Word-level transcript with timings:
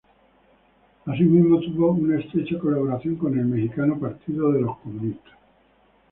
Así 1.05 1.21
mismo 1.21 1.59
tuvo 1.59 1.91
una 1.91 2.19
estrecha 2.19 2.57
colaboración 2.57 3.17
con 3.17 3.37
el 3.37 3.45
mexicano 3.45 3.99
Partido 3.99 4.51
de 4.51 4.61
los 4.61 4.79
Comunistas. 4.79 5.33